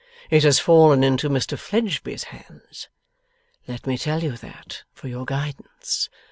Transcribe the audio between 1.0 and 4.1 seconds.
into Mr Fledgeby's hands. Let me